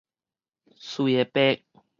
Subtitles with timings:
[0.79, 1.61] 隨會白